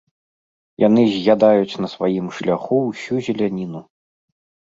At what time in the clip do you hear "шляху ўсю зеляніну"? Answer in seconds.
2.37-3.79